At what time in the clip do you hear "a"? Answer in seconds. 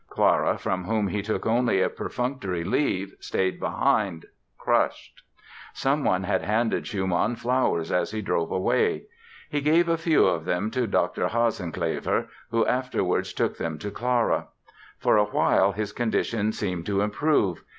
1.79-1.87, 9.87-9.99, 15.17-15.25